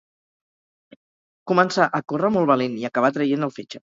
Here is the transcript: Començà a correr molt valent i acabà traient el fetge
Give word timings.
Començà 1.51 1.87
a 1.99 2.01
correr 2.13 2.33
molt 2.37 2.51
valent 2.55 2.81
i 2.81 2.91
acabà 2.91 3.15
traient 3.21 3.49
el 3.49 3.57
fetge 3.61 3.85